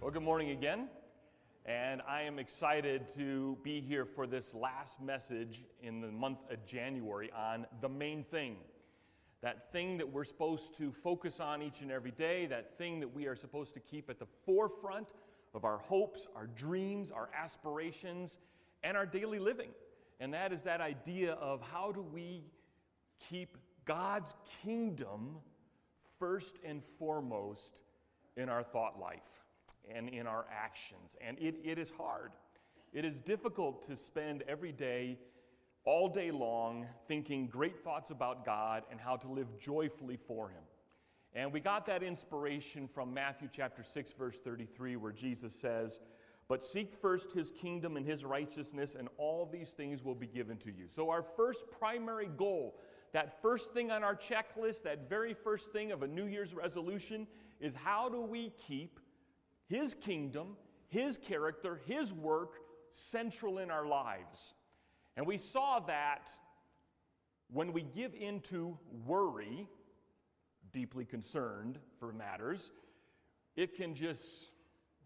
[0.00, 0.88] Well, good morning again.
[1.66, 6.64] And I am excited to be here for this last message in the month of
[6.64, 8.58] January on the main thing.
[9.42, 13.12] That thing that we're supposed to focus on each and every day, that thing that
[13.12, 15.08] we are supposed to keep at the forefront
[15.52, 18.38] of our hopes, our dreams, our aspirations,
[18.84, 19.70] and our daily living.
[20.20, 22.44] And that is that idea of how do we
[23.28, 25.38] keep God's kingdom
[26.20, 27.80] first and foremost
[28.36, 29.42] in our thought life
[29.94, 31.16] and in our actions.
[31.20, 32.32] And it, it is hard.
[32.92, 35.18] It is difficult to spend every day,
[35.84, 40.62] all day long, thinking great thoughts about God and how to live joyfully for Him.
[41.34, 46.00] And we got that inspiration from Matthew chapter 6, verse 33, where Jesus says,
[46.48, 50.56] But seek first His kingdom and His righteousness, and all these things will be given
[50.58, 50.88] to you.
[50.88, 52.80] So, our first primary goal,
[53.12, 57.26] that first thing on our checklist, that very first thing of a New Year's resolution,
[57.60, 58.98] is how do we keep
[59.68, 60.56] his kingdom,
[60.88, 62.54] His character, His work
[62.90, 64.54] central in our lives.
[65.16, 66.30] And we saw that
[67.50, 69.68] when we give into worry,
[70.72, 72.70] deeply concerned for matters,
[73.56, 74.22] it can just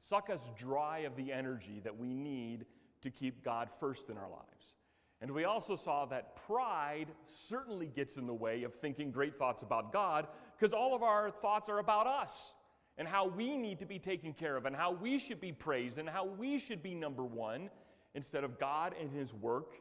[0.00, 2.66] suck us dry of the energy that we need
[3.02, 4.74] to keep God first in our lives.
[5.20, 9.62] And we also saw that pride certainly gets in the way of thinking great thoughts
[9.62, 10.26] about God
[10.58, 12.52] because all of our thoughts are about us
[12.98, 15.98] and how we need to be taken care of and how we should be praised
[15.98, 17.70] and how we should be number one
[18.14, 19.72] instead of God and His work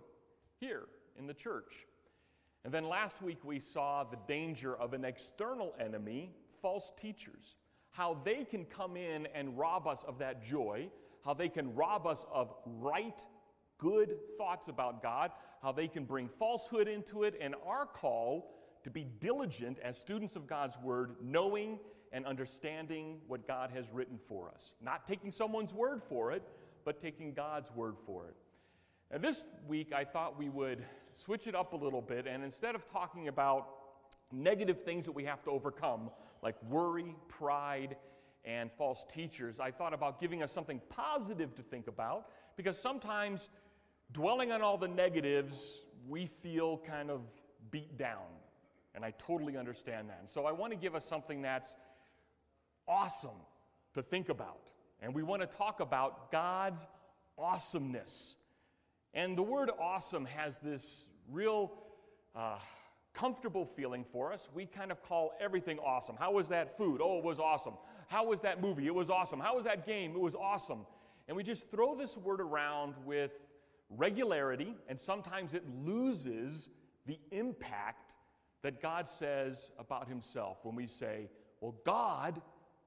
[0.59, 0.83] here
[1.17, 1.85] in the church.
[2.63, 7.55] And then last week we saw the danger of an external enemy, false teachers,
[7.91, 10.89] how they can come in and rob us of that joy,
[11.25, 13.21] how they can rob us of right,
[13.77, 18.89] good thoughts about God, how they can bring falsehood into it, and our call to
[18.89, 21.79] be diligent as students of God's Word, knowing
[22.11, 24.73] and understanding what God has written for us.
[24.81, 26.43] Not taking someone's word for it,
[26.83, 28.35] but taking God's word for it.
[29.11, 30.83] And this week, I thought we would
[31.15, 33.67] switch it up a little bit, and instead of talking about
[34.31, 36.09] negative things that we have to overcome,
[36.41, 37.97] like worry, pride,
[38.45, 43.49] and false teachers, I thought about giving us something positive to think about because sometimes
[44.13, 47.21] dwelling on all the negatives, we feel kind of
[47.69, 48.17] beat down.
[48.95, 50.17] And I totally understand that.
[50.21, 51.75] And so I want to give us something that's
[52.91, 53.39] awesome
[53.93, 54.59] to think about.
[55.01, 56.85] And we want to talk about God's
[57.37, 58.35] awesomeness.
[59.13, 61.71] And the word awesome has this real
[62.35, 62.57] uh,
[63.13, 64.47] comfortable feeling for us.
[64.53, 66.15] We kind of call everything awesome.
[66.19, 67.01] How was that food?
[67.03, 67.73] Oh, it was awesome.
[68.07, 68.85] How was that movie?
[68.87, 69.39] It was awesome.
[69.39, 70.11] How was that game?
[70.11, 70.85] It was awesome.
[71.27, 73.31] And we just throw this word around with
[73.89, 76.69] regularity, and sometimes it loses
[77.05, 78.15] the impact
[78.63, 82.41] that God says about Himself when we say, Well, God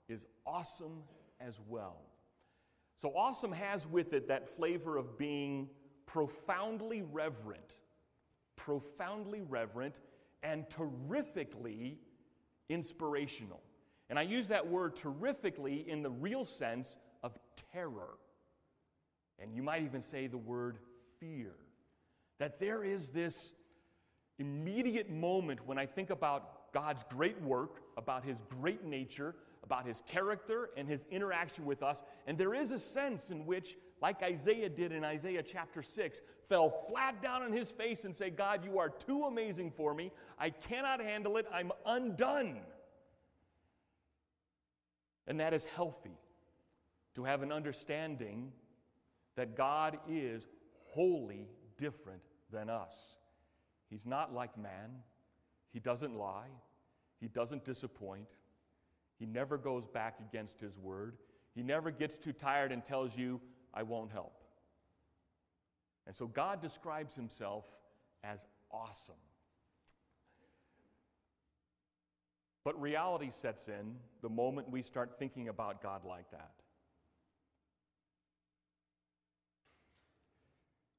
[0.09, 1.03] is awesome
[1.41, 1.97] as well.
[3.01, 5.69] So, awesome has with it that flavor of being
[6.07, 7.77] profoundly reverent,
[8.57, 9.97] profoundly reverent,
[10.43, 11.99] and terrifically
[12.69, 13.61] inspirational.
[14.11, 17.37] And I use that word terrifically in the real sense of
[17.73, 18.19] terror.
[19.39, 20.79] And you might even say the word
[21.19, 21.53] fear.
[22.39, 23.53] That there is this
[24.39, 30.03] immediate moment when I think about God's great work, about His great nature, about his
[30.07, 32.03] character and his interaction with us.
[32.27, 36.71] And there is a sense in which, like Isaiah did in Isaiah chapter 6, fell
[36.71, 40.13] flat down on his face and say, God, you are too amazing for me.
[40.39, 41.47] I cannot handle it.
[41.53, 42.61] I'm undone.
[45.27, 46.19] And that is healthy
[47.15, 48.53] to have an understanding
[49.37, 50.47] that God is
[50.93, 51.49] wholly
[51.79, 52.21] different
[52.53, 52.95] than us.
[53.89, 54.91] He's not like man.
[55.73, 56.51] He doesn't lie.
[57.19, 58.27] He doesn't disappoint.
[59.19, 61.17] He never goes back against his word.
[61.55, 63.41] He never gets too tired and tells you,
[63.73, 64.33] I won't help.
[66.07, 67.65] And so God describes himself
[68.23, 69.15] as awesome.
[72.65, 76.53] But reality sets in the moment we start thinking about God like that.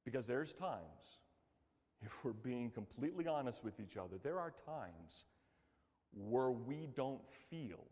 [0.04, 1.18] Because there's times,
[2.02, 5.24] if we're being completely honest with each other, there are times
[6.12, 7.20] where we don't
[7.50, 7.84] feel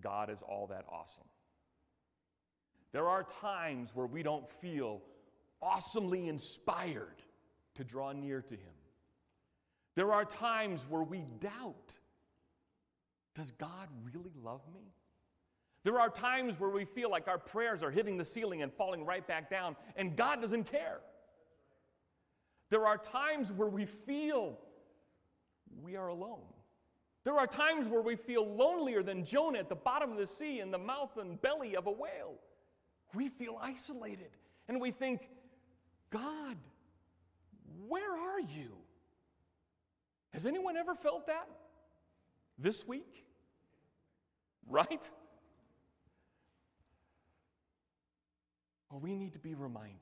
[0.00, 1.24] God is all that awesome.
[2.92, 5.02] There are times where we don't feel
[5.60, 7.22] awesomely inspired
[7.74, 8.74] to draw near to Him.
[9.94, 11.94] There are times where we doubt
[13.34, 14.94] Does God really love me?
[15.84, 19.04] There are times where we feel like our prayers are hitting the ceiling and falling
[19.04, 21.00] right back down, and God doesn't care.
[22.70, 24.58] There are times where we feel
[25.82, 26.42] we are alone.
[27.26, 30.60] There are times where we feel lonelier than Jonah at the bottom of the sea
[30.60, 32.36] in the mouth and belly of a whale.
[33.14, 34.30] We feel isolated
[34.68, 35.28] and we think,
[36.10, 36.56] God,
[37.88, 38.76] where are you?
[40.34, 41.48] Has anyone ever felt that
[42.60, 43.24] this week?
[44.68, 45.10] Right?
[48.88, 49.98] Well, we need to be reminded,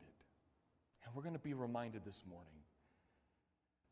[1.07, 2.64] and we're going to be reminded this morning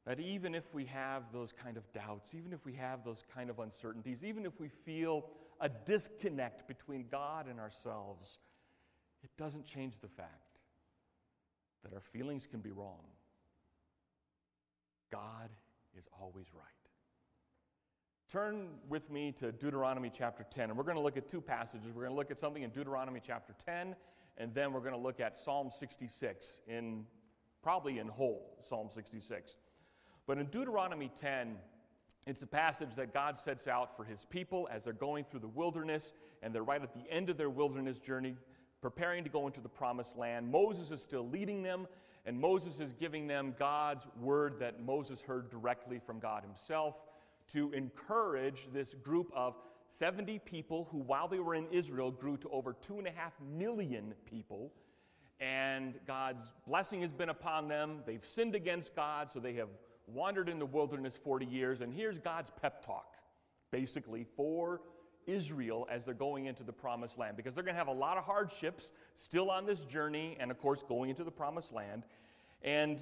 [0.07, 3.51] that even if we have those kind of doubts, even if we have those kind
[3.51, 5.27] of uncertainties, even if we feel
[5.61, 8.39] a disconnect between God and ourselves,
[9.23, 10.59] it doesn't change the fact
[11.85, 13.05] that our feelings can be wrong.
[15.13, 15.51] God
[15.97, 16.67] is always right.
[18.31, 21.89] Turn with me to Deuteronomy chapter 10, and we're going to look at two passages.
[21.95, 23.95] We're going to look at something in Deuteronomy chapter 10,
[24.39, 27.05] and then we're going to look at Psalm 66 in
[27.63, 29.55] probably in whole, Psalm 66.
[30.27, 31.57] But in Deuteronomy 10,
[32.27, 35.49] it's a passage that God sets out for his people as they're going through the
[35.49, 38.37] wilderness and they're right at the end of their wilderness journey,
[38.81, 40.51] preparing to go into the promised land.
[40.51, 41.87] Moses is still leading them,
[42.27, 47.05] and Moses is giving them God's word that Moses heard directly from God himself
[47.53, 49.57] to encourage this group of
[49.89, 53.33] 70 people who, while they were in Israel, grew to over two and a half
[53.41, 54.73] million people.
[55.41, 57.99] And God's blessing has been upon them.
[58.07, 59.69] They've sinned against God, so they have
[60.07, 63.17] wandered in the wilderness 40 years, and here's God's pep talk,
[63.71, 64.81] basically, for
[65.27, 68.19] Israel as they're going into the promised land, because they're going to have a lot
[68.19, 72.05] of hardships still on this journey, and of course, going into the promised land.
[72.63, 72.99] And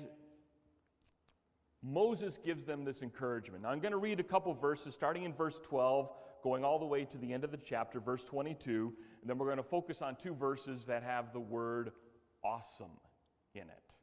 [1.83, 3.63] Moses gives them this encouragement.
[3.63, 6.11] Now, I'm going to read a couple verses, starting in verse 12,
[6.43, 9.47] going all the way to the end of the chapter, verse 22, and then we're
[9.47, 11.93] going to focus on two verses that have the word
[12.45, 12.91] awesome
[13.55, 13.97] in it.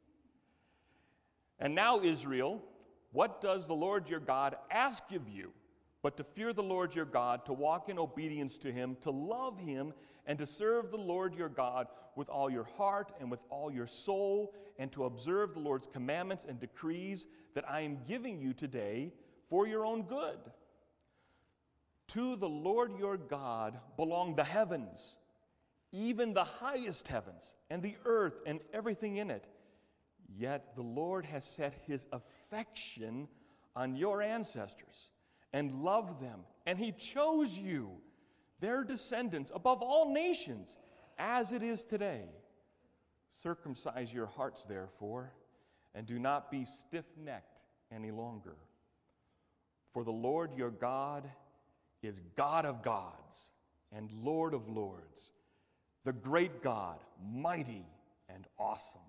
[1.60, 2.62] And now, Israel,
[3.12, 5.52] what does the Lord your God ask of you?
[6.02, 9.58] But to fear the Lord your God, to walk in obedience to him, to love
[9.58, 9.92] him,
[10.26, 13.86] and to serve the Lord your God with all your heart and with all your
[13.86, 19.12] soul, and to observe the Lord's commandments and decrees that I am giving you today
[19.48, 20.38] for your own good.
[22.08, 25.16] To the Lord your God belong the heavens,
[25.92, 29.46] even the highest heavens, and the earth and everything in it
[30.36, 33.28] Yet the Lord has set his affection
[33.74, 35.10] on your ancestors
[35.52, 37.92] and loved them, and he chose you,
[38.60, 40.76] their descendants, above all nations,
[41.18, 42.24] as it is today.
[43.42, 45.32] Circumcise your hearts, therefore,
[45.94, 47.60] and do not be stiff necked
[47.90, 48.56] any longer.
[49.92, 51.28] For the Lord your God
[52.02, 53.50] is God of gods
[53.90, 55.32] and Lord of lords,
[56.04, 56.98] the great God,
[57.32, 57.86] mighty
[58.28, 59.00] and awesome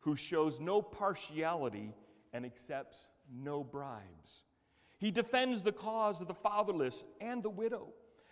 [0.00, 1.94] who shows no partiality
[2.32, 4.44] and accepts no bribes.
[4.98, 7.88] He defends the cause of the fatherless and the widow,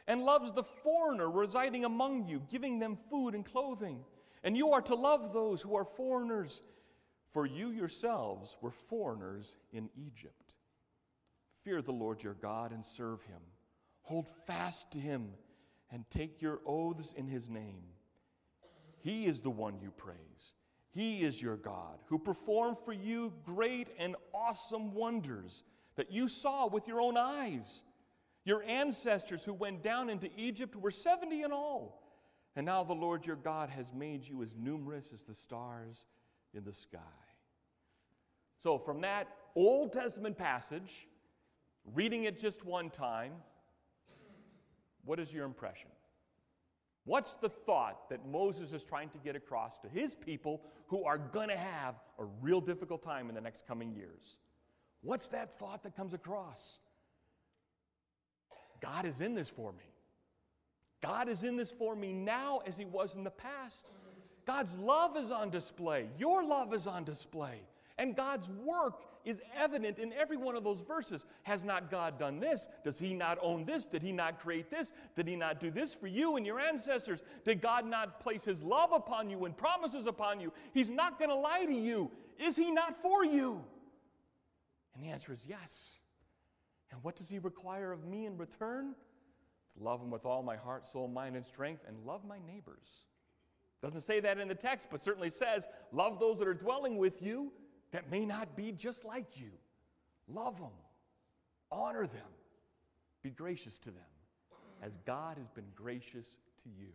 [0.06, 4.04] and loves the foreigner residing among you, giving them food and clothing.
[4.42, 6.62] And you are to love those who are foreigners,
[7.32, 10.54] for you yourselves were foreigners in Egypt.
[11.64, 13.40] Fear the Lord your God and serve him.
[14.02, 15.30] Hold fast to him
[15.90, 17.82] and take your oaths in his name.
[19.00, 20.54] He is the one you praise
[20.94, 25.64] he is your God who performed for you great and awesome wonders
[25.96, 27.82] that you saw with your own eyes.
[28.44, 32.00] Your ancestors who went down into Egypt were 70 in all.
[32.54, 36.04] And now the Lord your God has made you as numerous as the stars
[36.52, 36.98] in the sky.
[38.62, 41.08] So, from that Old Testament passage,
[41.92, 43.32] reading it just one time,
[45.04, 45.90] what is your impression?
[47.04, 51.18] What's the thought that Moses is trying to get across to his people who are
[51.18, 54.36] going to have a real difficult time in the next coming years?
[55.02, 56.78] What's that thought that comes across?
[58.80, 59.84] God is in this for me.
[61.02, 63.84] God is in this for me now as he was in the past.
[64.46, 66.08] God's love is on display.
[66.18, 67.60] Your love is on display.
[67.96, 71.24] And God's work is evident in every one of those verses.
[71.44, 72.68] Has not God done this?
[72.82, 73.86] Does He not own this?
[73.86, 74.92] Did He not create this?
[75.14, 77.22] Did He not do this for you and your ancestors?
[77.44, 80.52] Did God not place His love upon you and promises upon you?
[80.72, 82.10] He's not going to lie to you.
[82.38, 83.64] Is He not for you?
[84.94, 85.94] And the answer is yes.
[86.90, 88.94] And what does He require of me in return?
[89.76, 93.04] To love Him with all my heart, soul, mind, and strength, and love my neighbors.
[93.80, 97.22] Doesn't say that in the text, but certainly says, love those that are dwelling with
[97.22, 97.52] you
[97.94, 99.52] that may not be just like you.
[100.26, 100.72] Love them,
[101.70, 102.32] honor them,
[103.22, 104.02] be gracious to them
[104.82, 106.90] as God has been gracious to you.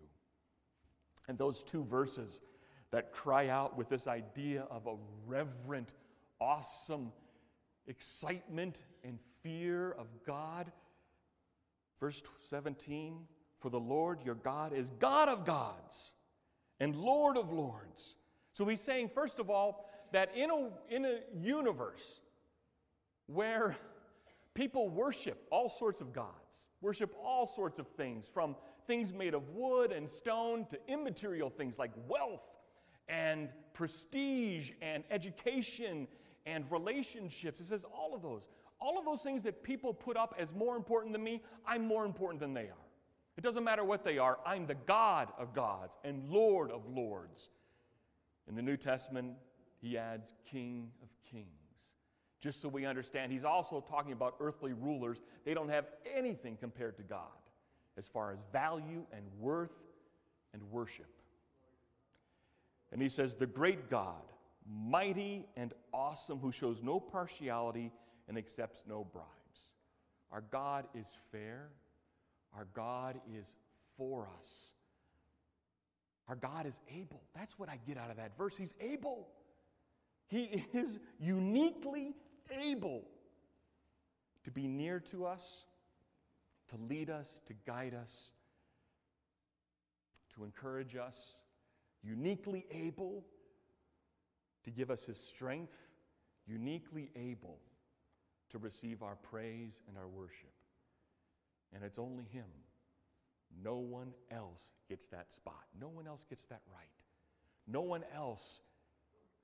[1.29, 2.41] And those two verses
[2.91, 5.93] that cry out with this idea of a reverent,
[6.41, 7.13] awesome
[7.87, 10.69] excitement and fear of God,
[11.97, 13.25] Verse 17
[13.59, 16.11] For the Lord your God is God of gods
[16.79, 18.15] and Lord of lords.
[18.53, 22.19] So he's saying, first of all, that in a, in a universe
[23.27, 23.75] where
[24.53, 28.55] people worship all sorts of gods, worship all sorts of things, from
[28.87, 32.41] things made of wood and stone to immaterial things like wealth
[33.07, 36.07] and prestige and education
[36.45, 37.59] and relationships.
[37.59, 38.47] It says all of those.
[38.81, 42.05] All of those things that people put up as more important than me, I'm more
[42.05, 42.85] important than they are.
[43.37, 47.49] It doesn't matter what they are, I'm the God of gods and Lord of lords.
[48.47, 49.33] In the New Testament,
[49.81, 51.45] he adds King of kings.
[52.41, 55.17] Just so we understand, he's also talking about earthly rulers.
[55.45, 57.27] They don't have anything compared to God
[57.97, 59.77] as far as value and worth
[60.53, 61.09] and worship.
[62.91, 64.23] And he says, The great God,
[64.65, 67.91] mighty and awesome, who shows no partiality
[68.27, 69.27] and accepts no bribes.
[70.31, 71.69] Our God is fair,
[72.55, 73.55] our God is
[73.97, 74.73] for us.
[76.29, 77.23] Our God is able.
[77.35, 78.55] That's what I get out of that verse.
[78.55, 79.29] He's able.
[80.29, 82.15] He is uniquely
[82.51, 83.03] able
[84.43, 85.65] to be near to us,
[86.69, 88.31] to lead us, to guide us,
[90.35, 91.33] to encourage us,
[92.03, 93.25] uniquely able
[94.63, 95.77] to give us his strength,
[96.47, 97.57] uniquely able
[98.51, 100.53] to receive our praise and our worship.
[101.73, 102.45] And it's only him.
[103.63, 105.63] No one else gets that spot.
[105.79, 106.87] No one else gets that right.
[107.67, 108.61] No one else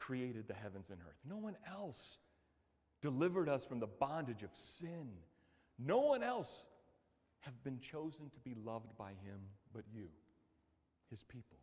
[0.05, 1.17] created the heavens and earth.
[1.27, 2.19] No one else
[3.01, 5.09] delivered us from the bondage of sin.
[5.79, 6.65] No one else
[7.39, 9.39] have been chosen to be loved by him
[9.73, 10.07] but you,
[11.09, 11.57] his people.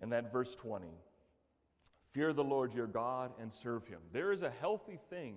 [0.00, 0.88] And that verse 20
[2.12, 4.00] fear the Lord your God and serve him.
[4.12, 5.36] There is a healthy thing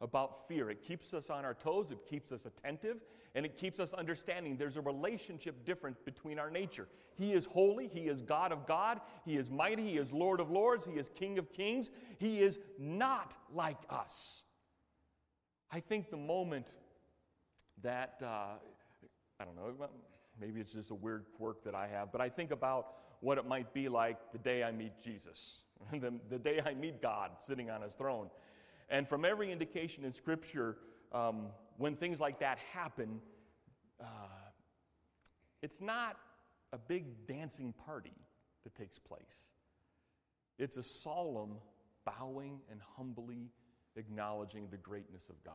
[0.00, 0.70] about fear.
[0.70, 2.98] It keeps us on our toes, it keeps us attentive,
[3.34, 6.88] and it keeps us understanding there's a relationship difference between our nature.
[7.16, 10.50] He is holy, He is God of God, He is mighty, He is Lord of
[10.50, 11.90] lords, He is King of kings.
[12.18, 14.42] He is not like us.
[15.70, 16.68] I think the moment
[17.82, 18.56] that, uh,
[19.38, 19.88] I don't know,
[20.40, 23.46] maybe it's just a weird quirk that I have, but I think about what it
[23.46, 25.58] might be like the day I meet Jesus,
[25.92, 28.30] the, the day I meet God sitting on His throne.
[28.90, 30.76] And from every indication in Scripture,
[31.12, 31.46] um,
[31.78, 33.20] when things like that happen,
[34.00, 34.04] uh,
[35.62, 36.16] it's not
[36.72, 38.16] a big dancing party
[38.64, 39.46] that takes place.
[40.58, 41.56] It's a solemn
[42.04, 43.50] bowing and humbly
[43.96, 45.54] acknowledging the greatness of God.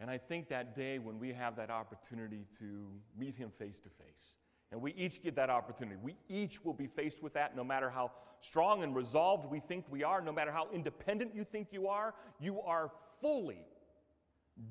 [0.00, 3.88] And I think that day when we have that opportunity to meet Him face to
[3.88, 4.36] face,
[4.72, 5.96] and we each get that opportunity.
[6.02, 9.84] We each will be faced with that no matter how strong and resolved we think
[9.88, 12.90] we are, no matter how independent you think you are, you are
[13.20, 13.64] fully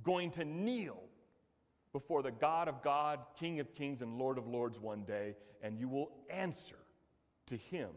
[0.04, 1.02] going to kneel
[1.92, 5.80] before the God of God, King of kings, and Lord of lords one day, and
[5.80, 6.78] you will answer
[7.46, 7.90] to Him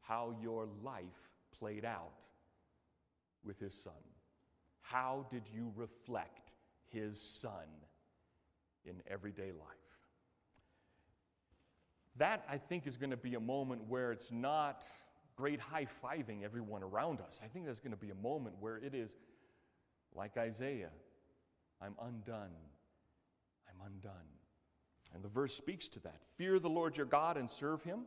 [0.00, 2.12] how your life played out
[3.44, 3.92] with His Son.
[4.80, 6.52] How did you reflect
[6.92, 7.66] His Son
[8.84, 9.93] in everyday life?
[12.16, 14.84] That, I think, is going to be a moment where it's not
[15.36, 17.40] great high fiving everyone around us.
[17.42, 19.10] I think there's going to be a moment where it is
[20.14, 20.90] like Isaiah
[21.82, 22.52] I'm undone.
[23.68, 24.12] I'm undone.
[25.12, 26.20] And the verse speaks to that.
[26.36, 28.04] Fear the Lord your God and serve him.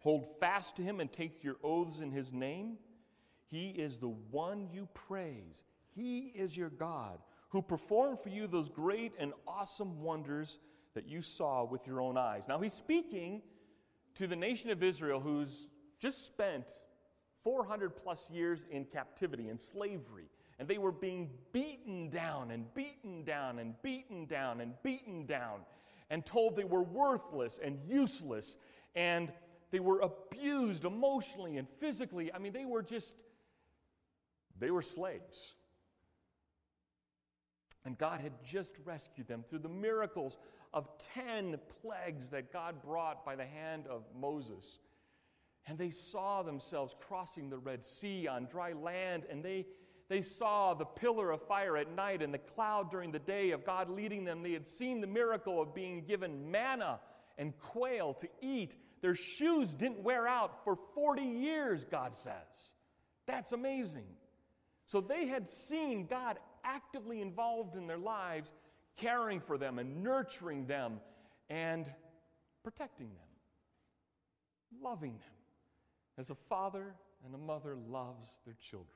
[0.00, 2.76] Hold fast to him and take your oaths in his name.
[3.46, 5.64] He is the one you praise.
[5.94, 10.58] He is your God who performed for you those great and awesome wonders
[10.96, 12.44] that you saw with your own eyes.
[12.48, 13.42] Now, he's speaking
[14.14, 15.68] to the nation of Israel who's
[16.00, 16.64] just spent
[17.42, 20.30] 400 plus years in captivity and slavery.
[20.58, 25.60] And they were being beaten down and beaten down and beaten down and beaten down
[26.08, 28.56] and told they were worthless and useless
[28.94, 29.30] and
[29.70, 32.32] they were abused emotionally and physically.
[32.32, 33.14] I mean, they were just,
[34.58, 35.52] they were slaves.
[37.84, 40.36] And God had just rescued them through the miracles
[40.76, 44.78] of 10 plagues that God brought by the hand of Moses.
[45.66, 49.64] And they saw themselves crossing the Red Sea on dry land, and they,
[50.10, 53.64] they saw the pillar of fire at night and the cloud during the day of
[53.64, 54.42] God leading them.
[54.42, 57.00] They had seen the miracle of being given manna
[57.38, 58.76] and quail to eat.
[59.00, 62.72] Their shoes didn't wear out for 40 years, God says.
[63.26, 64.08] That's amazing.
[64.88, 68.52] So they had seen God actively involved in their lives
[68.96, 71.00] caring for them and nurturing them
[71.48, 71.92] and
[72.62, 75.36] protecting them, loving them
[76.18, 78.88] as a father and a mother loves their children.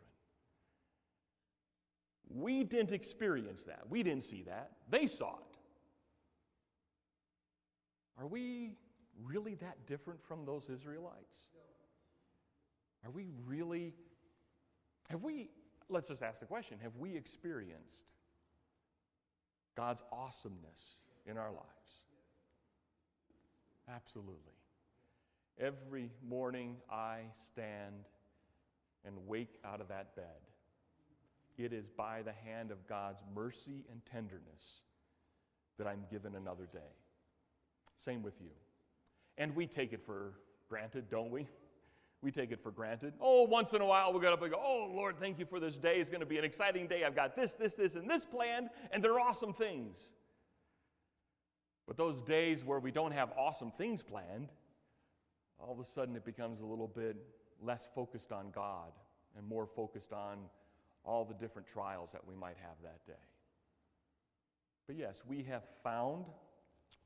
[2.29, 3.83] We didn't experience that.
[3.89, 4.71] We didn't see that.
[4.89, 5.57] They saw it.
[8.19, 8.77] Are we
[9.23, 11.49] really that different from those Israelites?
[13.05, 13.95] Are we really,
[15.09, 15.51] have we,
[15.89, 18.05] let's just ask the question, have we experienced
[19.81, 22.05] God's awesomeness in our lives?
[23.89, 24.35] Absolutely.
[25.59, 27.21] Every morning I
[27.51, 28.05] stand
[29.07, 30.27] and wake out of that bed.
[31.57, 34.81] It is by the hand of God's mercy and tenderness
[35.79, 36.93] that I'm given another day.
[37.97, 38.51] Same with you.
[39.39, 40.35] And we take it for
[40.69, 41.47] granted, don't we?
[42.23, 43.15] We take it for granted.
[43.21, 45.59] Oh, once in a while we get up and go, Oh, Lord, thank you for
[45.59, 46.01] this day.
[46.01, 47.05] It's going to be an exciting day.
[47.05, 50.11] I've got this, this, this, and this planned, and they're awesome things.
[51.87, 54.51] But those days where we don't have awesome things planned,
[55.59, 57.17] all of a sudden it becomes a little bit
[57.63, 58.93] less focused on God
[59.37, 60.39] and more focused on
[61.05, 63.13] all the different trials that we might have that day.
[64.87, 66.27] But yes, we have found,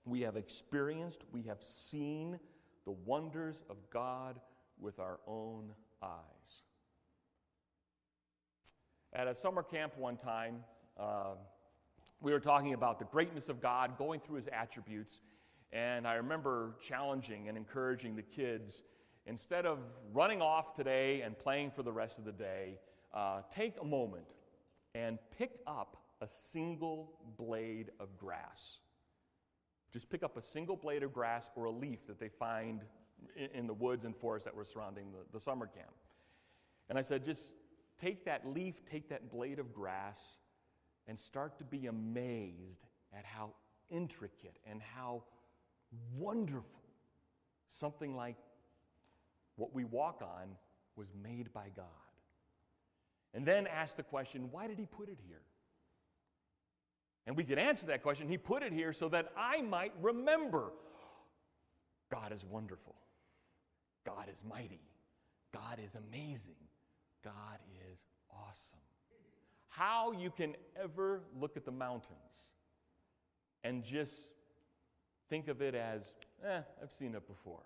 [0.04, 2.38] we have experienced, we have seen
[2.84, 4.40] the wonders of God
[4.80, 6.62] with our own eyes.
[9.12, 10.64] At a summer camp one time,
[10.98, 11.34] uh,
[12.20, 15.20] we were talking about the greatness of God, going through his attributes,
[15.72, 18.82] and I remember challenging and encouraging the kids
[19.26, 19.78] instead of
[20.12, 22.78] running off today and playing for the rest of the day,
[23.12, 24.26] uh, take a moment
[24.94, 28.78] and pick up a single blade of grass.
[29.92, 32.82] Just pick up a single blade of grass or a leaf that they find
[33.54, 35.94] in, the woods and forests that were surrounding the, the summer camp.
[36.88, 37.54] And I said, just
[38.00, 40.38] take that leaf, take that blade of grass,
[41.06, 42.80] and start to be amazed
[43.16, 43.50] at how
[43.90, 45.22] intricate and how
[46.16, 46.82] wonderful
[47.68, 48.36] something like
[49.56, 50.48] what we walk on
[50.96, 51.86] was made by God.
[53.32, 55.42] And then ask the question, why did He put it here?
[57.26, 58.28] And we can answer that question.
[58.28, 60.72] He put it here so that I might remember
[62.10, 62.94] God is wonderful.
[64.04, 64.80] God is mighty.
[65.52, 66.54] God is amazing.
[67.22, 67.58] God
[67.90, 68.78] is awesome.
[69.68, 72.52] How you can ever look at the mountains
[73.62, 74.30] and just
[75.28, 76.12] think of it as,
[76.44, 77.62] eh, I've seen it before.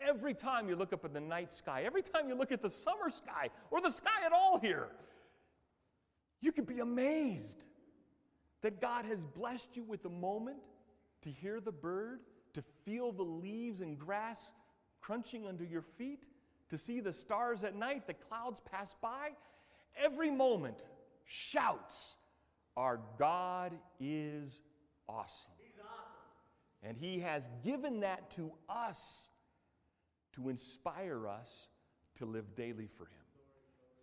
[0.00, 2.70] Every time you look up at the night sky, every time you look at the
[2.70, 4.88] summer sky or the sky at all here,
[6.40, 7.64] you could be amazed
[8.62, 10.58] that God has blessed you with a moment
[11.22, 12.20] to hear the bird,
[12.54, 14.52] to feel the leaves and grass
[15.00, 16.26] crunching under your feet,
[16.70, 19.30] to see the stars at night, the clouds pass by.
[20.02, 20.82] Every moment
[21.24, 22.16] shouts,
[22.76, 24.60] Our God is
[25.08, 25.52] awesome.
[26.82, 29.28] And He has given that to us
[30.34, 31.68] to inspire us
[32.16, 33.24] to live daily for Him,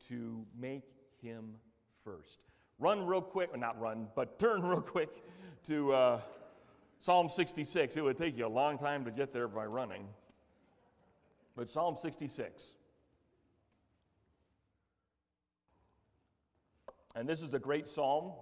[0.09, 0.83] to make
[1.21, 1.55] Him
[2.03, 2.39] first.
[2.79, 5.23] Run real quick, not run, but turn real quick
[5.63, 6.21] to uh,
[6.99, 7.95] Psalm 66.
[7.95, 10.07] It would take you a long time to get there by running.
[11.55, 12.73] But Psalm 66.
[17.15, 18.33] And this is a great psalm.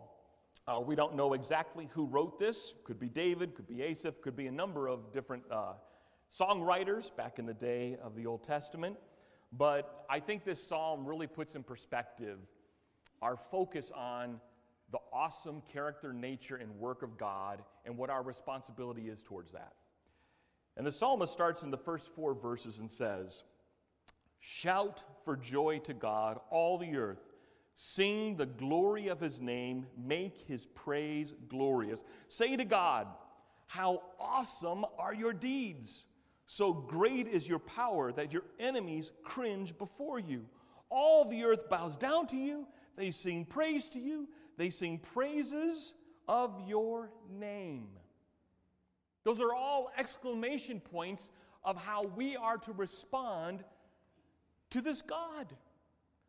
[0.68, 2.74] Uh, we don't know exactly who wrote this.
[2.86, 5.74] Could be David, could be Asaph, could be a number of different uh,
[6.32, 8.98] songwriters back in the day of the Old Testament.
[9.52, 12.40] But I think this psalm really puts in perspective
[13.22, 14.40] our focus on
[14.92, 19.74] the awesome character, nature, and work of God and what our responsibility is towards that.
[20.76, 23.44] And the psalmist starts in the first four verses and says,
[24.40, 27.22] Shout for joy to God, all the earth.
[27.76, 32.04] Sing the glory of his name, make his praise glorious.
[32.28, 33.08] Say to God,
[33.68, 36.06] How awesome are your deeds!
[36.46, 40.46] So great is your power that your enemies cringe before you.
[40.90, 42.68] All the earth bows down to you.
[42.96, 44.28] They sing praise to you.
[44.58, 45.94] They sing praises
[46.28, 47.88] of your name.
[49.24, 51.30] Those are all exclamation points
[51.64, 53.64] of how we are to respond
[54.72, 55.48] to this God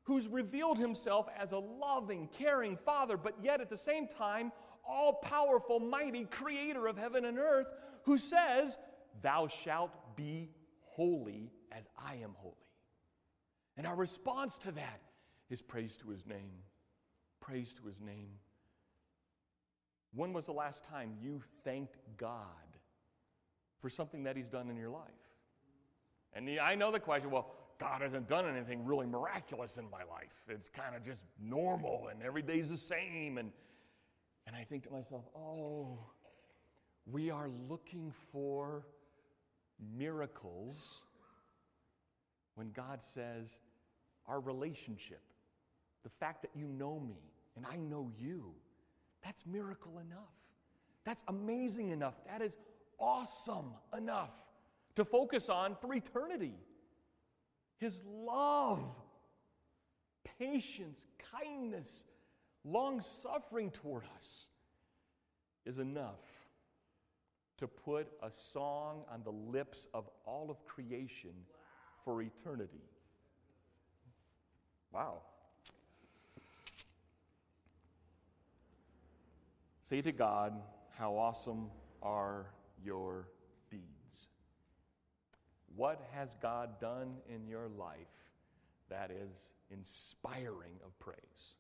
[0.05, 4.53] who's revealed himself as a loving, caring Father, but yet at the same time,
[4.87, 7.69] all powerful, mighty creator of heaven and earth,
[8.05, 8.77] who says,
[9.23, 10.51] Thou shalt be
[10.83, 12.55] holy as I am holy.
[13.77, 15.01] And our response to that
[15.51, 16.63] is praise to his name.
[17.41, 18.29] Praise to his name.
[20.15, 22.64] When was the last time you thanked God
[23.85, 25.11] for something that he's done in your life?
[26.33, 30.33] And I know the question, well, God hasn't done anything really miraculous in my life.
[30.49, 33.37] It's kind of just normal and every day's the same.
[33.37, 33.53] And,
[34.47, 35.99] and I think to myself, oh,
[37.05, 38.87] we are looking for
[39.99, 41.03] miracles
[42.55, 43.59] when God says,
[44.27, 45.21] our relationship,
[46.05, 48.55] the fact that you know me, and I know you.
[49.23, 50.33] That's miracle enough.
[51.05, 52.15] That's amazing enough.
[52.27, 52.57] That is
[52.99, 54.33] awesome enough
[54.97, 56.55] to focus on for eternity.
[57.79, 58.85] His love,
[60.39, 61.01] patience,
[61.33, 62.05] kindness,
[62.65, 64.47] long suffering toward us
[65.67, 66.45] is enough
[67.59, 71.31] to put a song on the lips of all of creation
[72.05, 72.83] for eternity.
[74.93, 75.23] Wow.
[79.83, 80.55] Say to God,
[80.97, 81.71] How awesome
[82.03, 82.47] are
[82.85, 83.29] your
[83.71, 84.29] deeds?
[85.75, 87.97] What has God done in your life
[88.91, 91.55] that is inspiring of praise?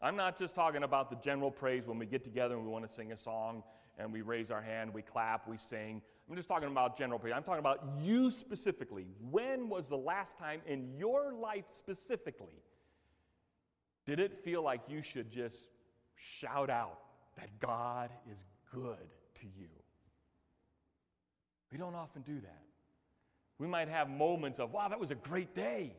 [0.00, 2.86] I'm not just talking about the general praise when we get together and we want
[2.86, 3.62] to sing a song
[3.98, 6.02] and we raise our hand, we clap, we sing.
[6.28, 7.34] I'm just talking about general praise.
[7.36, 9.06] I'm talking about you specifically.
[9.30, 12.62] When was the last time in your life specifically
[14.06, 15.68] did it feel like you should just
[16.16, 16.98] shout out
[17.36, 18.38] that God is
[18.72, 19.08] good
[19.40, 19.68] to you?
[21.70, 22.62] We don't often do that.
[23.58, 25.96] We might have moments of, wow, that was a great day,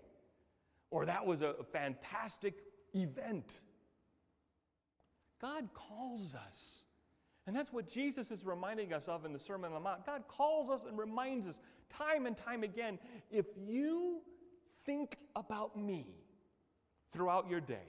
[0.91, 2.55] or that was a fantastic
[2.93, 3.59] event.
[5.39, 6.83] God calls us
[7.45, 10.05] and that's what Jesus is reminding us of in the Sermon on the Mount.
[10.05, 12.99] God calls us and reminds us time and time again
[13.31, 14.21] if you
[14.85, 16.07] think about me
[17.11, 17.87] throughout your day,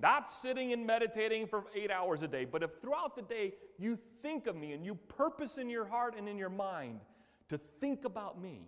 [0.00, 3.98] not sitting and meditating for eight hours a day, but if throughout the day you
[4.22, 7.00] think of me and you purpose in your heart and in your mind
[7.48, 8.66] to think about me,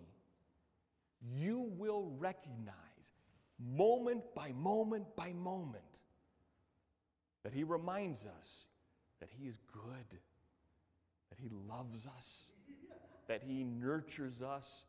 [1.21, 2.75] you will recognize
[3.59, 5.83] moment by moment by moment
[7.43, 8.65] that He reminds us
[9.19, 10.19] that He is good,
[11.29, 12.51] that He loves us,
[13.27, 14.85] that He nurtures us,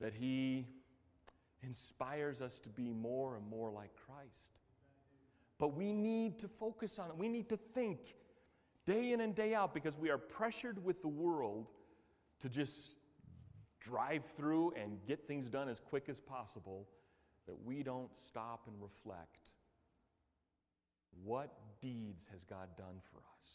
[0.00, 0.66] that He
[1.62, 4.56] inspires us to be more and more like Christ.
[5.58, 7.16] But we need to focus on it.
[7.16, 8.14] We need to think
[8.84, 11.68] day in and day out because we are pressured with the world
[12.40, 12.96] to just
[13.80, 16.86] drive through and get things done as quick as possible
[17.46, 19.50] that we don't stop and reflect
[21.24, 23.48] what deeds has God done for us?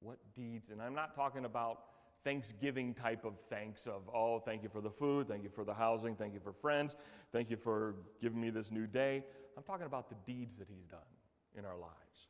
[0.00, 0.70] What deeds?
[0.70, 1.80] And I'm not talking about
[2.24, 5.74] Thanksgiving type of thanks of, oh, thank you for the food, thank you for the
[5.74, 6.96] housing, thank you for friends,
[7.32, 9.24] thank you for giving me this new day.
[9.58, 11.00] I'm talking about the deeds that He's done
[11.58, 12.28] in our lives.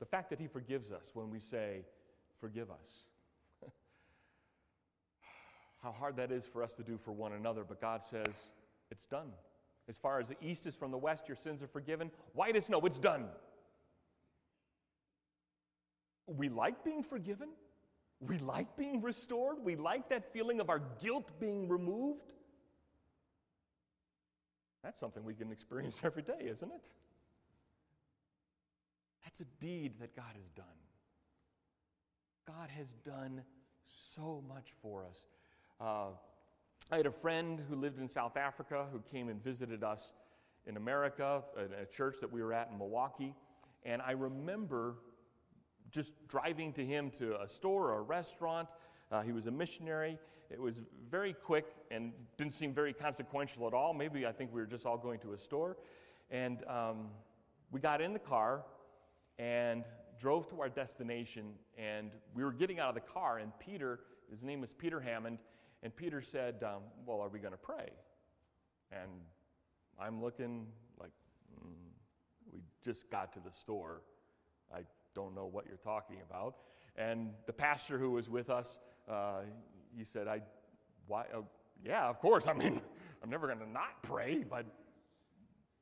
[0.00, 1.80] The fact that He forgives us when we say,
[2.38, 3.04] forgive us.
[5.82, 8.50] How hard that is for us to do for one another, but God says,
[8.90, 9.30] it's done.
[9.88, 12.10] As far as the east is from the west, your sins are forgiven.
[12.34, 13.24] White as snow, it's done.
[16.26, 17.48] We like being forgiven.
[18.20, 19.56] We like being restored.
[19.64, 22.34] We like that feeling of our guilt being removed.
[24.82, 26.88] That's something we can experience every day, isn't it?
[29.24, 30.66] That's a deed that God has done.
[32.46, 33.42] God has done
[33.84, 35.26] so much for us.
[35.80, 36.08] Uh,
[36.90, 40.12] I had a friend who lived in South Africa who came and visited us
[40.66, 43.34] in America, at a church that we were at in Milwaukee.
[43.84, 44.96] And I remember
[45.90, 48.68] just driving to him to a store or a restaurant.
[49.10, 50.18] Uh, he was a missionary.
[50.50, 53.94] It was very quick and didn't seem very consequential at all.
[53.94, 55.76] Maybe I think we were just all going to a store.
[56.30, 57.08] And um,
[57.70, 58.64] we got in the car
[59.38, 59.84] and
[60.20, 61.52] drove to our destination.
[61.78, 65.38] And we were getting out of the car, and Peter, his name was Peter Hammond,
[65.82, 67.90] and Peter said, um, Well, are we going to pray?
[68.92, 69.10] And
[70.00, 70.66] I'm looking
[70.98, 71.12] like,
[71.64, 71.72] mm,
[72.52, 74.02] we just got to the store.
[74.74, 74.80] I
[75.14, 76.56] don't know what you're talking about.
[76.96, 79.42] And the pastor who was with us, uh,
[79.96, 80.42] he said, I,
[81.06, 81.44] why, oh,
[81.84, 82.46] yeah, of course.
[82.46, 82.80] I mean,
[83.22, 84.66] I'm never going to not pray, but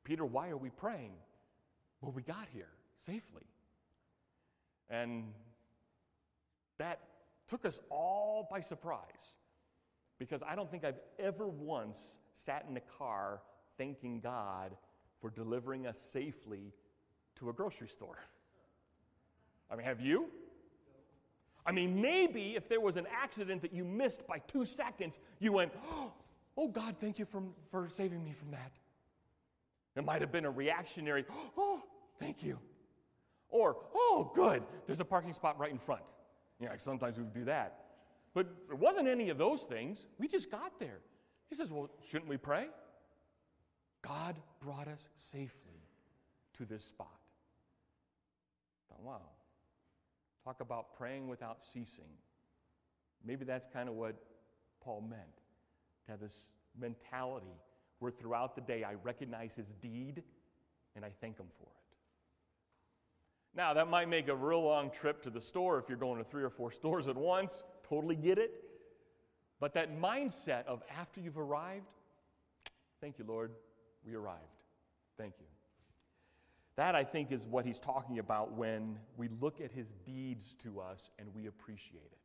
[0.03, 1.11] Peter, why are we praying?
[2.01, 3.43] Well, we got here safely.
[4.89, 5.25] And
[6.77, 6.99] that
[7.47, 9.35] took us all by surprise
[10.17, 13.41] because I don't think I've ever once sat in a car
[13.77, 14.75] thanking God
[15.21, 16.73] for delivering us safely
[17.35, 18.19] to a grocery store.
[19.71, 20.29] I mean, have you?
[21.65, 25.53] I mean, maybe if there was an accident that you missed by two seconds, you
[25.53, 25.71] went,
[26.57, 27.41] Oh, God, thank you for,
[27.71, 28.73] for saving me from that.
[29.95, 31.25] It might have been a reactionary,
[31.57, 31.81] Oh,
[32.19, 32.59] thank you.
[33.49, 36.03] Or, Oh, good, there's a parking spot right in front.
[36.59, 37.85] Yeah, sometimes we do that.
[38.33, 40.05] But it wasn't any of those things.
[40.17, 40.99] We just got there.
[41.49, 42.67] He says, Well, shouldn't we pray?
[44.01, 45.83] God brought us safely
[46.57, 47.07] to this spot.
[49.01, 49.21] wow.
[50.49, 52.09] Talk about praying without ceasing.
[53.23, 54.15] Maybe that's kind of what
[54.83, 55.21] Paul meant
[56.05, 57.61] to have this mentality
[57.99, 60.23] where throughout the day I recognize his deed
[60.95, 61.95] and I thank Him for it.
[63.55, 66.27] Now, that might make a real long trip to the store if you're going to
[66.27, 67.61] three or four stores at once.
[67.87, 68.63] Totally get it.
[69.59, 71.85] But that mindset of after you've arrived,
[73.01, 73.51] thank you, Lord,
[74.03, 74.41] we arrived.
[75.15, 75.45] Thank you.
[76.79, 80.79] That, I think, is what he's talking about when we look at his deeds to
[80.79, 82.17] us and we appreciate it.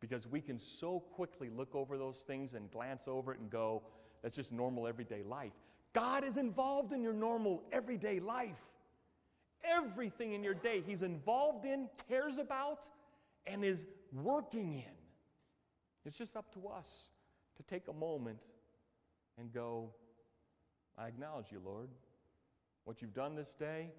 [0.00, 3.84] Because we can so quickly look over those things and glance over it and go,
[4.20, 5.52] that's just normal everyday life.
[5.92, 8.58] God is involved in your normal everyday life.
[9.62, 12.80] Everything in your day, He's involved in, cares about,
[13.46, 14.96] and is working in.
[16.04, 17.10] It's just up to us
[17.58, 18.40] to take a moment
[19.38, 19.90] and go,
[20.98, 21.90] I acknowledge you, Lord.
[22.84, 23.90] What you've done this day,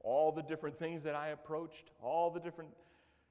[0.00, 2.70] all the different things that I approached, all the different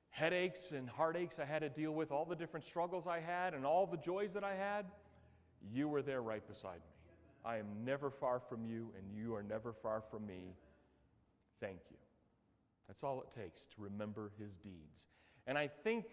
[0.10, 3.66] headaches and heartaches I had to deal with, all the different struggles I had, and
[3.66, 4.86] all the joys that I had,
[5.72, 6.96] you were there right beside me.
[7.44, 10.56] I am never far from you, and you are never far from me.
[11.60, 11.98] Thank you.
[12.88, 15.08] That's all it takes to remember his deeds.
[15.48, 16.06] And I think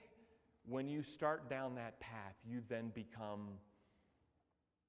[0.68, 3.48] when you start down that path, you then become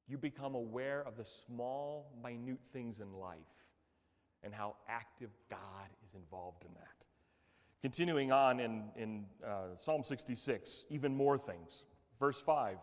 [0.07, 3.37] you become aware of the small, minute things in life
[4.43, 7.05] and how active God is involved in that.
[7.81, 11.85] Continuing on in, in uh, Psalm 66, even more things.
[12.19, 12.77] Verse 5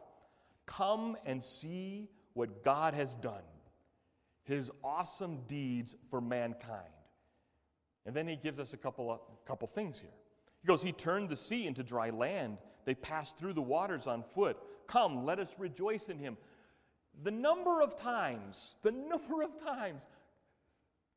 [0.66, 3.42] Come and see what God has done,
[4.44, 6.84] his awesome deeds for mankind.
[8.06, 10.10] And then he gives us a couple, of, couple things here.
[10.62, 12.58] He goes, He turned the sea into dry land.
[12.84, 14.56] They passed through the waters on foot.
[14.86, 16.36] Come, let us rejoice in him.
[17.22, 20.00] The number of times, the number of times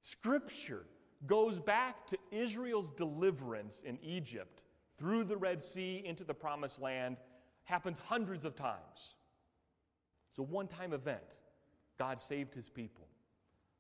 [0.02, 0.84] Scripture
[1.26, 4.64] goes back to Israel's deliverance in Egypt
[4.98, 7.18] through the Red Sea into the Promised Land
[7.64, 9.16] happens hundreds of times.
[10.30, 11.40] It's a one time event.
[11.98, 13.08] God saved his people.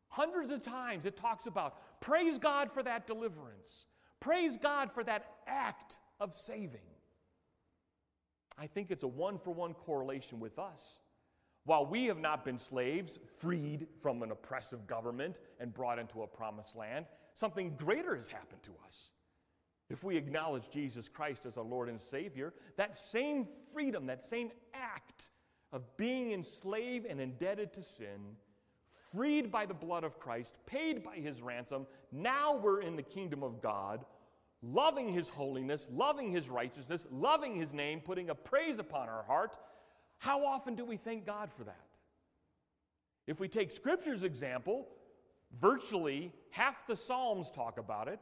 [0.07, 3.85] Hundreds of times it talks about praise God for that deliverance,
[4.19, 6.79] praise God for that act of saving.
[8.57, 10.99] I think it's a one for one correlation with us.
[11.65, 16.27] While we have not been slaves, freed from an oppressive government and brought into a
[16.27, 19.11] promised land, something greater has happened to us.
[19.89, 24.51] If we acknowledge Jesus Christ as our Lord and Savior, that same freedom, that same
[24.73, 25.29] act
[25.71, 28.35] of being enslaved and indebted to sin,
[29.11, 33.43] freed by the blood of Christ, paid by his ransom, now we're in the kingdom
[33.43, 34.05] of God,
[34.61, 39.57] loving his holiness, loving his righteousness, loving his name, putting a praise upon our heart.
[40.23, 41.85] How often do we thank God for that?
[43.27, 44.87] If we take Scripture's example,
[45.59, 48.19] virtually half the Psalms talk about it,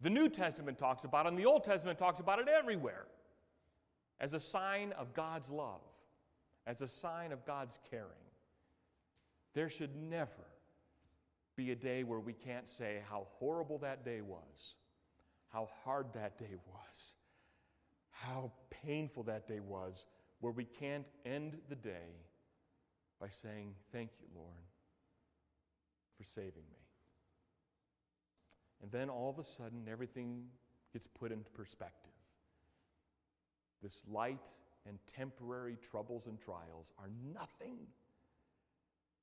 [0.00, 3.06] the New Testament talks about it, and the Old Testament talks about it everywhere
[4.20, 5.80] as a sign of God's love
[6.66, 8.08] as a sign of God's caring.
[9.54, 10.30] There should never
[11.56, 14.76] be a day where we can't say how horrible that day was,
[15.52, 17.14] how hard that day was,
[18.10, 20.04] how painful that day was,
[20.44, 22.20] where we can't end the day
[23.18, 24.52] by saying, Thank you, Lord,
[26.18, 26.84] for saving me.
[28.82, 30.44] And then all of a sudden, everything
[30.92, 32.12] gets put into perspective.
[33.82, 34.46] This light
[34.86, 37.78] and temporary troubles and trials are nothing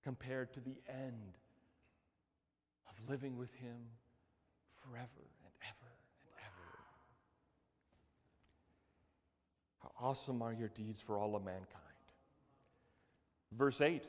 [0.04, 1.38] compared to the end
[2.90, 3.78] of living with Him
[4.82, 5.92] forever and ever
[6.24, 6.80] and ever.
[9.84, 11.68] How awesome are your deeds for all of mankind.
[13.52, 14.08] Verse 8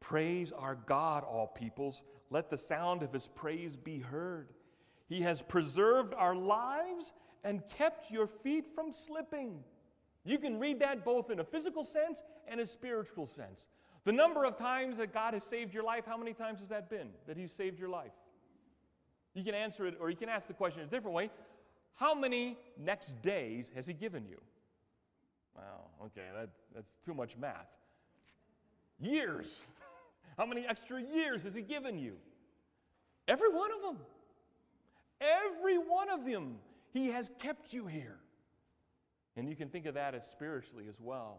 [0.00, 2.02] Praise our God, all peoples.
[2.30, 4.48] Let the sound of his praise be heard.
[5.08, 7.12] He has preserved our lives
[7.44, 9.64] and kept your feet from slipping.
[10.24, 13.68] You can read that both in a physical sense and a spiritual sense.
[14.04, 16.88] The number of times that God has saved your life, how many times has that
[16.88, 18.12] been that He's saved your life?
[19.34, 21.30] You can answer it, or you can ask the question a different way.
[21.94, 24.40] How many next days has He given you?
[25.60, 27.68] Well, okay, that, that's too much math.
[28.98, 29.64] Years.
[30.38, 32.14] How many extra years has He given you?
[33.28, 33.98] Every one of them.
[35.20, 36.56] Every one of them.
[36.92, 38.16] He has kept you here.
[39.36, 41.38] And you can think of that as spiritually as well.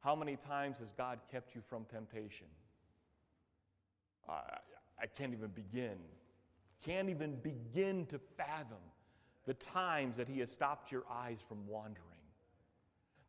[0.00, 2.46] How many times has God kept you from temptation?
[4.28, 4.58] I,
[5.00, 5.98] I can't even begin.
[6.84, 8.78] Can't even begin to fathom
[9.46, 12.07] the times that He has stopped your eyes from wandering,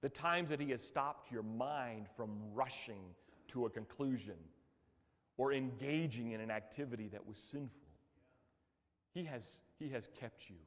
[0.01, 3.01] the times that He has stopped your mind from rushing
[3.49, 4.35] to a conclusion
[5.37, 7.87] or engaging in an activity that was sinful.
[9.13, 10.57] He has, he has kept you.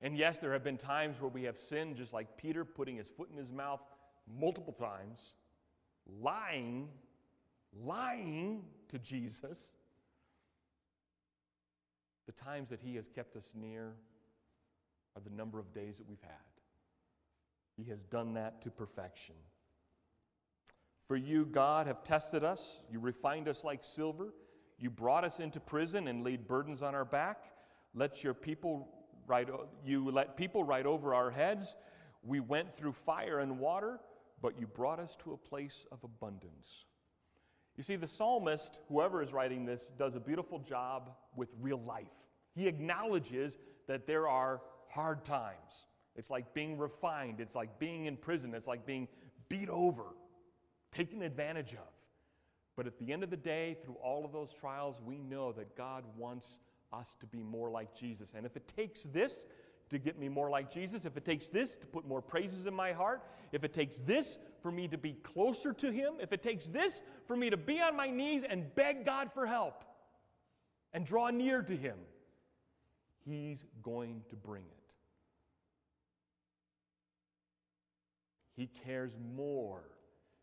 [0.00, 3.08] And yes, there have been times where we have sinned, just like Peter putting his
[3.08, 3.80] foot in his mouth
[4.38, 5.34] multiple times,
[6.20, 6.88] lying,
[7.84, 9.72] lying to Jesus.
[12.26, 13.94] The times that He has kept us near
[15.16, 16.57] are the number of days that we've had.
[17.78, 19.36] He has done that to perfection.
[21.06, 22.82] For you, God, have tested us.
[22.90, 24.34] You refined us like silver.
[24.78, 27.44] You brought us into prison and laid burdens on our back.
[27.94, 28.88] Let your people
[29.26, 29.50] ride,
[29.84, 31.76] you let people ride over our heads.
[32.22, 34.00] We went through fire and water,
[34.42, 36.84] but you brought us to a place of abundance.
[37.76, 42.06] You see, the psalmist, whoever is writing this, does a beautiful job with real life.
[42.54, 44.60] He acknowledges that there are
[44.90, 45.86] hard times.
[46.18, 49.08] It's like being refined, it's like being in prison, it's like being
[49.48, 50.04] beat over
[50.90, 51.92] taken advantage of.
[52.76, 55.76] But at the end of the day, through all of those trials, we know that
[55.76, 56.58] God wants
[56.92, 58.34] us to be more like Jesus.
[58.36, 59.46] And if it takes this
[59.90, 62.74] to get me more like Jesus, if it takes this to put more praises in
[62.74, 66.42] my heart, if it takes this for me to be closer to Him, if it
[66.42, 69.84] takes this for me to be on my knees and beg God for help
[70.92, 71.96] and draw near to Him,
[73.24, 74.77] He's going to bring it.
[78.58, 79.84] He cares more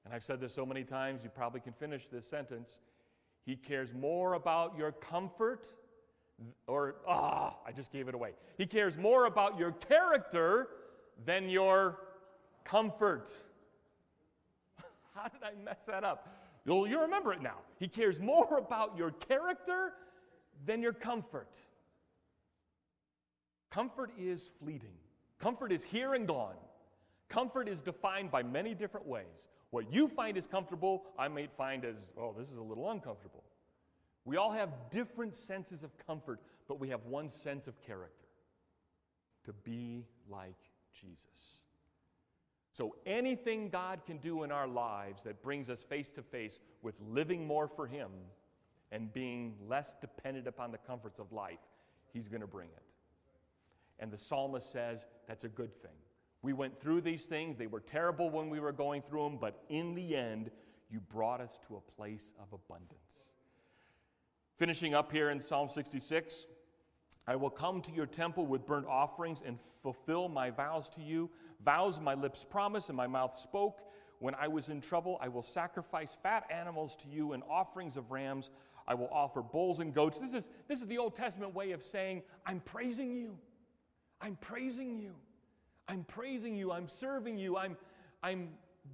[0.06, 2.80] and I've said this so many times, you probably can finish this sentence.
[3.44, 5.66] He cares more about your comfort,
[6.68, 8.34] or, ah, I just gave it away.
[8.58, 10.68] He cares more about your character
[11.26, 11.98] than your
[12.64, 13.32] comfort.
[15.16, 16.36] How did I mess that up?
[16.66, 17.58] You'll, you remember it now.
[17.80, 19.94] He cares more about your character
[20.66, 21.58] than your comfort.
[23.72, 24.94] Comfort is fleeting,
[25.40, 26.56] comfort is here and gone.
[27.30, 29.50] Comfort is defined by many different ways.
[29.72, 33.44] What you find is comfortable, I might find as, oh, this is a little uncomfortable.
[34.24, 38.26] We all have different senses of comfort, but we have one sense of character
[39.46, 40.58] to be like
[40.94, 41.60] Jesus.
[42.72, 46.96] So, anything God can do in our lives that brings us face to face with
[47.08, 48.10] living more for Him
[48.92, 51.60] and being less dependent upon the comforts of life,
[52.12, 52.84] He's going to bring it.
[54.00, 55.92] And the psalmist says that's a good thing.
[56.46, 57.58] We went through these things.
[57.58, 60.52] They were terrible when we were going through them, but in the end,
[60.92, 63.32] you brought us to a place of abundance.
[64.56, 66.46] Finishing up here in Psalm 66
[67.28, 71.32] I will come to your temple with burnt offerings and fulfill my vows to you.
[71.64, 73.82] Vows my lips promised and my mouth spoke.
[74.20, 78.12] When I was in trouble, I will sacrifice fat animals to you and offerings of
[78.12, 78.52] rams.
[78.88, 80.20] I will offer bulls and goats.
[80.20, 83.36] This is, this is the Old Testament way of saying, I'm praising you.
[84.22, 85.16] I'm praising you.
[85.88, 87.78] I'm praising you, I'm serving you, I'm,
[88.24, 88.50] I'm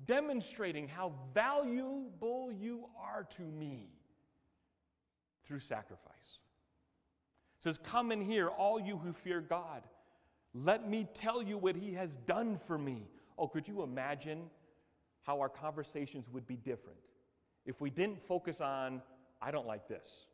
[0.06, 3.90] demonstrating how valuable you are to me
[5.46, 6.40] through sacrifice.
[7.58, 9.84] It says, Come and hear, all you who fear God.
[10.54, 13.08] Let me tell you what he has done for me.
[13.38, 14.50] Oh, could you imagine
[15.24, 17.00] how our conversations would be different
[17.66, 19.02] if we didn't focus on,
[19.42, 20.26] I don't like this.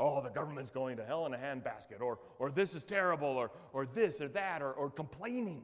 [0.00, 3.50] Oh, the government's going to hell in a handbasket, or, or this is terrible, or,
[3.72, 5.62] or this or that, or, or complaining.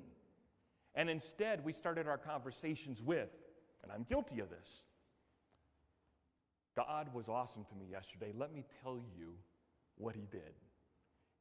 [0.94, 3.30] And instead, we started our conversations with,
[3.82, 4.82] and I'm guilty of this.
[6.76, 8.32] God was awesome to me yesterday.
[8.36, 9.34] Let me tell you
[9.96, 10.54] what He did.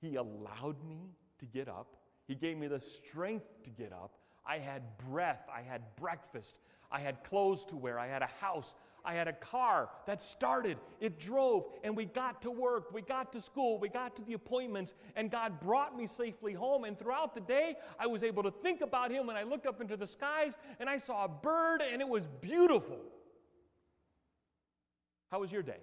[0.02, 4.18] He allowed me to get up, He gave me the strength to get up.
[4.46, 6.56] I had breath, I had breakfast,
[6.92, 8.74] I had clothes to wear, I had a house,
[9.06, 13.32] I had a car that started, it drove, and we got to work, we got
[13.34, 16.84] to school, we got to the appointments, and God brought me safely home.
[16.84, 19.82] And throughout the day, I was able to think about Him when I looked up
[19.82, 23.00] into the skies and I saw a bird, and it was beautiful.
[25.32, 25.82] How was your day?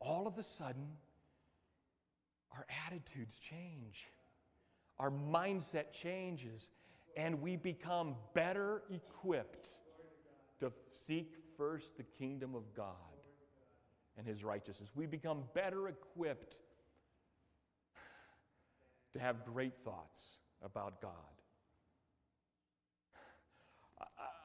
[0.00, 0.86] All of a sudden,
[2.52, 4.06] our attitudes change,
[4.98, 6.70] our mindset changes,
[7.16, 9.68] and we become better equipped
[11.08, 12.94] seek first the kingdom of God
[14.16, 14.90] and his righteousness.
[14.94, 16.58] We become better equipped
[19.14, 20.20] to have great thoughts
[20.62, 21.12] about God.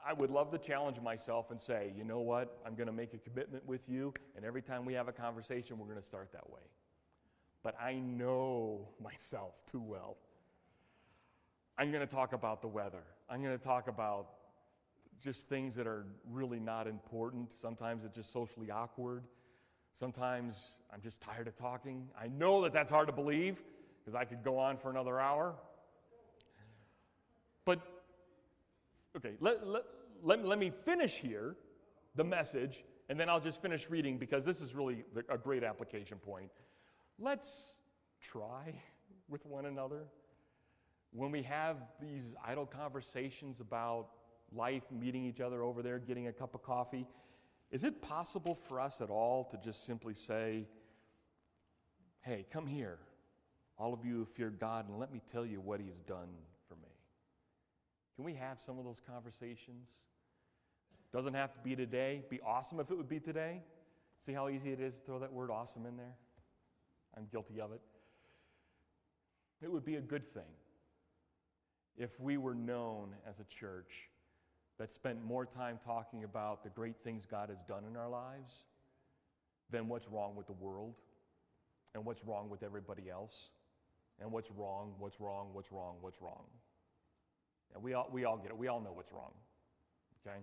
[0.06, 2.60] I would love to challenge myself and say, you know what?
[2.66, 5.78] I'm going to make a commitment with you, and every time we have a conversation,
[5.78, 6.62] we're going to start that way.
[7.64, 10.18] But I know myself too well.
[11.78, 13.04] I'm going to talk about the weather.
[13.30, 14.28] I'm going to talk about
[15.24, 17.52] just things that are really not important.
[17.52, 19.24] Sometimes it's just socially awkward.
[19.94, 22.10] Sometimes I'm just tired of talking.
[22.20, 23.64] I know that that's hard to believe
[24.00, 25.56] because I could go on for another hour.
[27.64, 27.80] But,
[29.16, 29.84] okay, let, let,
[30.22, 31.56] let, let me finish here
[32.16, 36.18] the message, and then I'll just finish reading because this is really a great application
[36.18, 36.52] point.
[37.18, 37.78] Let's
[38.22, 38.76] try
[39.30, 40.04] with one another.
[41.12, 44.10] When we have these idle conversations about
[44.56, 47.06] life, meeting each other over there, getting a cup of coffee.
[47.72, 50.68] Is it possible for us at all to just simply say,
[52.22, 53.00] Hey, come here,
[53.78, 56.30] all of you who fear God, and let me tell you what He's done
[56.70, 56.92] for me.
[58.16, 59.90] Can we have some of those conversations?
[61.12, 62.24] Doesn't have to be today.
[62.30, 63.62] Be awesome if it would be today.
[64.26, 66.16] See how easy it is to throw that word awesome in there?
[67.18, 67.82] I'm guilty of it.
[69.62, 70.44] It would be a good thing
[71.98, 74.10] if we were known as a church
[74.80, 78.66] that spent more time talking about the great things God has done in our lives
[79.70, 80.96] than what's wrong with the world
[81.94, 83.50] and what's wrong with everybody else
[84.22, 86.46] and what's wrong, what's wrong, what's wrong, what's wrong.
[87.74, 88.58] And we all, we all get it.
[88.58, 89.32] We all know what's wrong.
[90.26, 90.38] Okay?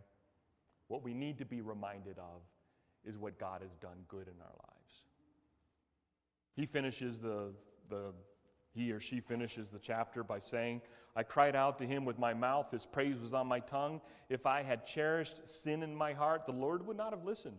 [0.89, 2.43] What we need to be reminded of
[3.05, 5.05] is what God has done good in our lives.
[6.57, 7.53] He finishes the,
[7.89, 8.13] the
[8.73, 10.81] he or she finishes the chapter by saying,
[11.17, 14.01] I cried out to him with my mouth, his praise was on my tongue.
[14.29, 17.59] If I had cherished sin in my heart, the Lord would not have listened.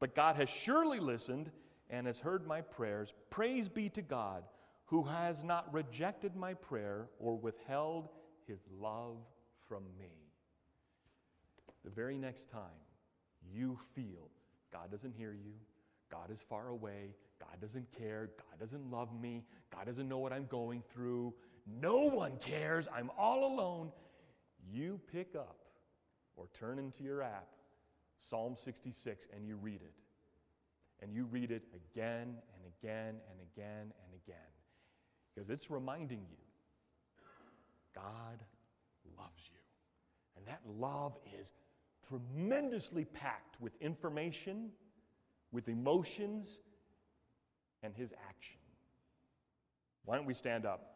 [0.00, 1.50] But God has surely listened
[1.90, 3.12] and has heard my prayers.
[3.30, 4.44] Praise be to God,
[4.86, 8.08] who has not rejected my prayer or withheld
[8.46, 9.16] his love
[9.68, 10.12] from me.
[11.84, 12.62] The very next time
[13.52, 14.30] you feel
[14.72, 15.52] God doesn't hear you,
[16.10, 20.32] God is far away, God doesn't care, God doesn't love me, God doesn't know what
[20.32, 21.34] I'm going through,
[21.80, 23.92] no one cares, I'm all alone,
[24.70, 25.58] you pick up
[26.36, 27.48] or turn into your app
[28.20, 29.94] Psalm 66 and you read it.
[31.00, 34.36] And you read it again and again and again and again.
[35.34, 36.36] Because it's reminding you
[37.94, 38.42] God
[39.16, 39.58] loves you.
[40.36, 41.52] And that love is
[42.08, 44.70] tremendously packed with information,
[45.52, 46.60] with emotions,
[47.82, 48.56] and his action.
[50.04, 50.94] Why don't we stand up?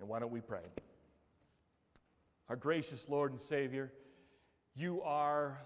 [0.00, 0.64] And why don't we pray?
[2.48, 3.92] Our gracious Lord and Savior,
[4.74, 5.58] you are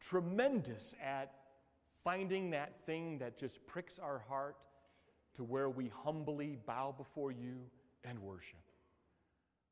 [0.00, 1.34] tremendous at
[2.02, 4.64] finding that thing that just pricks our heart
[5.34, 7.58] to where we humbly bow before you
[8.04, 8.58] and worship.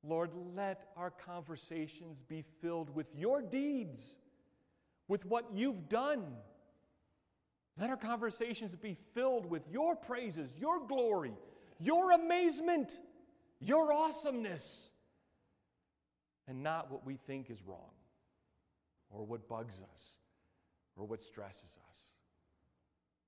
[0.05, 4.16] Lord, let our conversations be filled with your deeds,
[5.09, 6.24] with what you've done.
[7.78, 11.34] Let our conversations be filled with your praises, your glory,
[11.78, 12.90] your amazement,
[13.61, 14.90] your awesomeness,
[16.48, 17.90] and not what we think is wrong
[19.11, 20.18] or what bugs us
[20.96, 21.98] or what stresses us.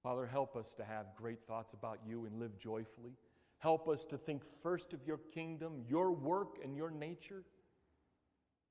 [0.03, 3.16] Father, help us to have great thoughts about you and live joyfully.
[3.59, 7.43] Help us to think first of your kingdom, your work, and your nature.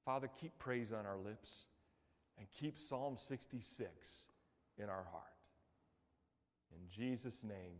[0.05, 1.65] Father, keep praise on our lips
[2.37, 4.27] and keep Psalm 66
[4.77, 5.23] in our heart.
[6.71, 7.77] In Jesus' name,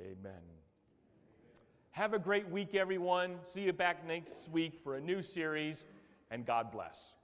[0.00, 0.42] amen.
[1.90, 3.36] Have a great week, everyone.
[3.46, 5.84] See you back next week for a new series,
[6.30, 7.14] and God bless.